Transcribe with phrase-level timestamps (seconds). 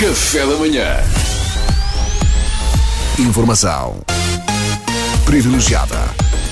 [0.00, 0.96] Café da manhã.
[3.18, 3.96] Informação
[5.24, 5.98] privilegiada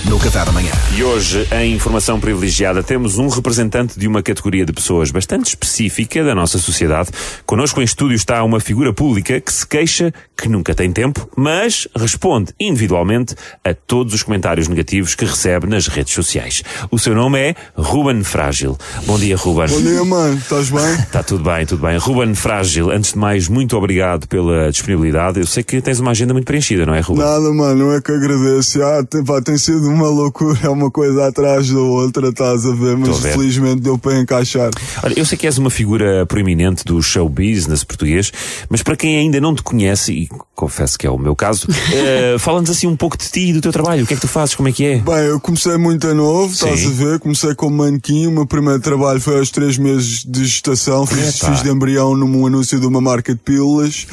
[0.09, 0.71] no Café da Manhã.
[0.97, 6.23] E hoje, em Informação Privilegiada, temos um representante de uma categoria de pessoas bastante específica
[6.23, 7.11] da nossa sociedade.
[7.45, 11.89] Connosco em estúdio está uma figura pública que se queixa que nunca tem tempo, mas
[11.97, 13.35] responde individualmente
[13.65, 16.63] a todos os comentários negativos que recebe nas redes sociais.
[16.91, 18.77] O seu nome é Ruben Frágil.
[19.07, 19.69] Bom dia, Ruben.
[19.69, 20.37] Bom dia, mano.
[20.37, 20.93] Estás bem?
[20.95, 21.97] Está tudo bem, tudo bem.
[21.97, 25.41] Ruben Frágil, antes de mais, muito obrigado pela disponibilidade.
[25.41, 27.25] Eu sei que tens uma agenda muito preenchida, não é, Ruben?
[27.25, 27.87] Nada, mano.
[27.87, 28.83] Não é que agradeço.
[28.83, 30.59] Ah, tem, pá, tem sido uma loucura.
[30.63, 32.97] É uma coisa atrás da outra, estás a ver?
[32.97, 33.33] Mas a ver.
[33.33, 34.71] felizmente deu para encaixar.
[35.03, 38.33] Olha, eu sei que és uma figura proeminente do show business português,
[38.69, 42.37] mas para quem ainda não te conhece, e confesso que é o meu caso, eh,
[42.39, 44.05] fala-nos assim um pouco de ti e do teu trabalho.
[44.05, 44.55] O que é que tu fazes?
[44.55, 44.99] Como é que é?
[44.99, 46.89] Bem, eu comecei muito a novo, estás Sim.
[46.89, 47.19] a ver?
[47.19, 48.27] Comecei como manequim.
[48.27, 51.07] O meu primeiro trabalho foi aos três meses de gestação.
[51.07, 54.07] Fiz, fiz de embrião num anúncio de uma marca de pílulas.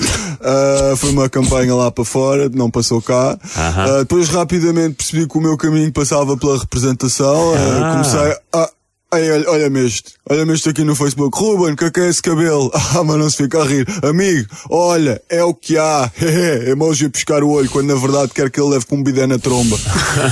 [0.44, 3.38] Ah, foi uma campanha lá para fora, não passou cá.
[3.58, 3.84] Aham.
[3.86, 7.54] Ah, depois rapidamente percebi que o meu caminho passava pela representação.
[7.54, 7.92] Ah, Ah.
[7.94, 8.70] comecei a.
[9.16, 11.38] Ei, olha, olha-me este, olha-me este aqui no Facebook.
[11.38, 12.72] Ruben, que é que é esse cabelo?
[12.96, 13.88] Ah, mas não se fica a rir.
[14.04, 16.12] Amigo, olha, é o que há.
[16.70, 19.26] Emoji a pescar o olho, quando na verdade quer que ele leve com um bidé
[19.26, 19.76] na tromba.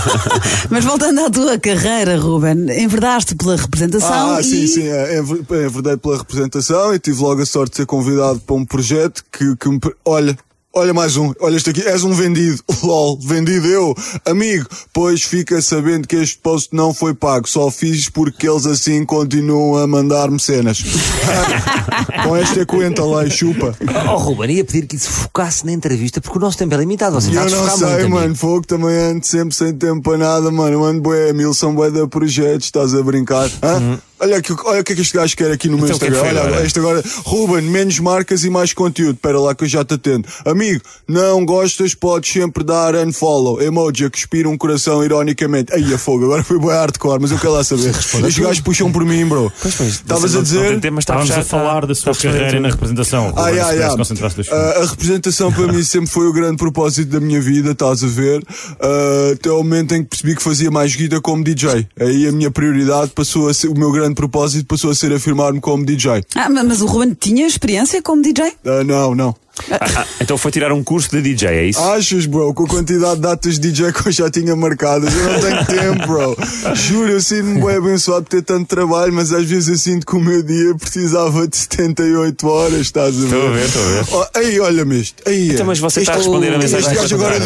[0.69, 4.43] Mas voltando à tua carreira, Ruben, enverdaste pela representação Ah, e...
[4.43, 7.85] sim, sim, é, é é verdade pela representação e tive logo a sorte de ser
[7.85, 9.79] convidado para um projeto que, que me.
[10.05, 10.37] Olha.
[10.73, 15.61] Olha mais um, olha este aqui, és um vendido, lol, vendido eu, amigo, pois fica
[15.61, 20.39] sabendo que este post não foi pago, só fiz porque eles assim continuam a mandar-me
[20.39, 20.81] cenas.
[22.23, 23.75] Com esta conta lá e chupa.
[24.09, 27.19] Oh, Ruben, ia pedir que isso focasse na entrevista, porque o nosso tempo é limitado.
[27.19, 28.09] Você eu não sei, muito.
[28.09, 30.71] mano, fogo também ando sempre sem tempo para nada, mano.
[30.71, 33.49] Eu ando bué, mil são bué de projetos, estás a brincar?
[33.61, 33.99] Hã?
[34.21, 36.09] Olha, aqui, olha o que é que este gajo quer aqui no meu Então, é
[36.11, 36.19] Instagram.
[36.19, 36.65] foi Olha, agora?
[36.65, 39.15] este agora, Ruben, menos marcas e mais conteúdo.
[39.15, 40.27] Espera lá que eu já te atendo.
[40.45, 43.59] Amigo, não gostas, podes sempre dar unfollow.
[43.61, 45.73] Emoji a cuspir um coração ironicamente.
[45.73, 47.89] Aí a fogo, agora foi bué hardcore, mas eu quero lá saber.
[47.89, 49.51] Estes gajos puxam por mim, bro.
[49.65, 50.67] Estavas a Não dizer?
[50.69, 53.33] tem tempo, mas está Estávamos a fechar- falar da sua carreira na representação.
[53.35, 53.95] Ah, yeah.
[53.97, 57.71] concentrar-se dois Ah, a representação para mim sempre foi o grande propósito da minha vida,
[57.71, 58.43] estás a ver?
[58.79, 61.87] Ah, até o momento em que percebi que fazia mais guita como DJ.
[61.99, 65.59] Aí a minha prioridade passou a ser, o meu grande propósito passou a ser afirmar-me
[65.59, 66.23] como DJ.
[66.35, 68.53] Ah, ma- mas o Ruben tinha experiência como DJ?
[68.65, 69.35] Ah, não, não.
[69.69, 71.79] Ah, ah, então foi tirar um curso de DJ, é isso?
[71.79, 75.23] Achas, bro, com a quantidade de datas de DJ que eu já tinha marcadas, eu
[75.23, 76.37] não tenho tempo, bro.
[76.75, 80.15] Juro, eu sinto-me bem abençoado por ter tanto trabalho, mas às vezes eu sinto que
[80.15, 83.25] o meu dia precisava de 78 horas, estás a ver?
[83.25, 84.05] Estou a ver, estou a ver.
[84.11, 85.21] Oh, aí, olha-me isto.
[85.27, 87.37] Aí, Então, mas você está a responder a mensagem Este gajo agora,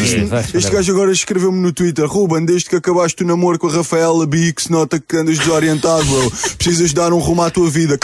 [0.53, 4.25] este gajo agora escreveu-me no Twitter: Ruben, desde que acabaste o namoro com a Rafaela
[4.25, 6.31] Bi, que se nota que andas desorientado, bro.
[6.57, 7.97] Precisas dar um rumo à tua vida.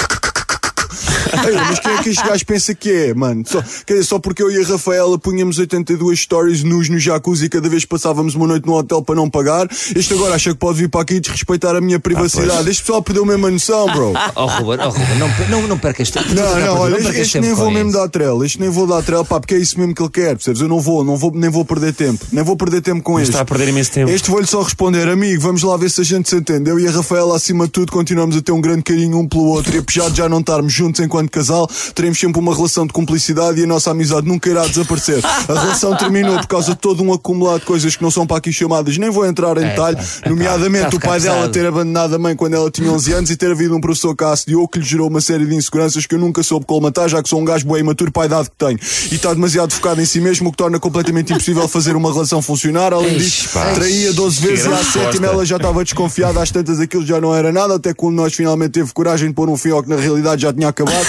[1.47, 3.43] Ei, mas quem é que este gajo pensa que é, mano?
[3.45, 7.49] Só, quer dizer, só porque eu e a Rafaela punhamos 82 stories nus no jacuzzi
[7.49, 10.79] cada vez passávamos uma noite no hotel para não pagar, este agora acha que pode
[10.79, 12.69] vir para aqui e desrespeitar a minha privacidade.
[12.69, 14.13] este pessoal perdeu mesmo a noção, bro.
[14.33, 16.33] Oh, Ruben, oh, Ruben, não, não, não percas tempo.
[16.33, 19.25] Não, não, olha, este, este nem vou mesmo dar trela, este nem vou dar trela,
[19.25, 20.61] pá, porque é isso mesmo que ele quer, percebes?
[20.61, 23.23] Eu não vou, não vou, nem vou perder tempo, nem vou perder tempo com Mas
[23.23, 23.31] este.
[23.31, 24.09] está a perder imenso tempo.
[24.09, 26.69] Este vou-lhe só responder, amigo, vamos lá ver se a gente se entende.
[26.69, 29.45] Eu e a Rafaela, acima de tudo, continuamos a ter um grande carinho um pelo
[29.45, 32.93] outro e apesar de já não estarmos juntos enquanto casal, teremos sempre uma relação de
[32.93, 35.23] cumplicidade e a nossa amizade nunca irá desaparecer.
[35.25, 38.37] A relação terminou por causa de todo um acumulado de coisas que não são para
[38.37, 42.15] aqui chamadas, nem vou entrar em detalhe, nomeadamente tá a o pai dela ter abandonado
[42.15, 44.67] a mãe quando ela tinha 11 anos e ter havido um professor que a assediou
[44.67, 47.39] que lhe gerou uma série de inseguranças que eu nunca soube colmatar, já que sou
[47.39, 48.79] um gajo bem imaturo para a idade que tenho.
[49.11, 52.41] E está demasiado focado em si mesmo, o que torna completamente impossível fazer uma relação
[52.41, 52.93] funcionar.
[52.93, 57.05] Além disso, traía 12 vezes e à sétima ela já estava desconfiada, às tantas aquilo
[57.05, 59.83] já não era nada, até quando nós finalmente teve coragem de pôr um fim ao
[59.83, 61.05] que na realidade já tinha acabado.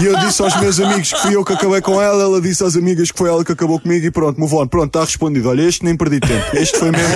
[0.00, 2.64] E eu disse aos meus amigos que fui eu que acabei com ela, ela disse
[2.64, 4.66] às amigas que foi ela que acabou comigo e pronto, move on.
[4.66, 5.48] Pronto, está respondido.
[5.48, 6.44] Olha, este nem perdi tempo.
[6.54, 7.14] Este foi mesmo.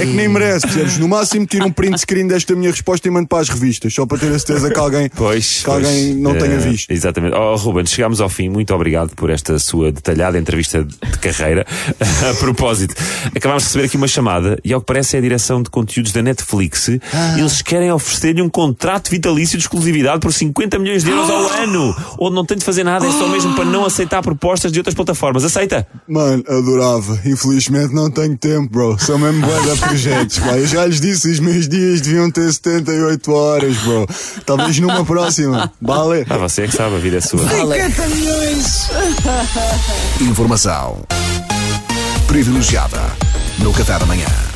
[0.00, 0.98] que nem merece, percebes?
[0.98, 4.06] No máximo tiro um print screen desta minha resposta e mando para as revistas, só
[4.06, 6.90] para ter a certeza que alguém, Pois, que alguém pois, não tenha visto.
[6.90, 7.34] Exatamente.
[7.34, 8.48] Oh, Ruben, chegámos ao fim.
[8.48, 11.66] Muito obrigado por esta sua detalhada entrevista de carreira.
[12.30, 12.94] a propósito,
[13.34, 16.12] acabámos de receber aqui uma chamada e, ao que parece, é a direção de conteúdos
[16.12, 16.88] da Netflix.
[17.36, 21.96] Eles querem oferecer-lhe um contrato vitalício de exclusividade por 50 milhões de euros ao ano,
[22.18, 24.94] onde não tem de fazer nada, é só mesmo para não aceitar propostas de outras
[24.94, 25.44] plataformas.
[25.44, 25.86] Aceita?
[26.06, 27.18] Mano, adorava.
[27.24, 28.96] Infelizmente não tenho tempo, bro.
[28.98, 30.58] Sou mesmo bué de projetos, pá.
[30.58, 34.06] Eu já lhes disse, os meus dias deviam ter 78 horas, bro.
[34.44, 35.72] Talvez numa próxima.
[35.80, 36.26] Vale?
[36.28, 37.46] Ah, você é que sabe, a vida é sua.
[37.48, 38.88] 50 milhões!
[40.20, 40.98] Informação
[42.26, 43.00] privilegiada
[43.58, 44.47] no Café da Manhã.